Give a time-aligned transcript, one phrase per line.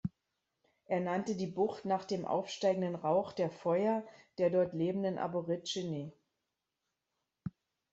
[0.85, 4.03] Er nannte die Bucht nach dem aufsteigenden Rauch der Feuer
[4.39, 6.11] der dort lebenden Aborigine.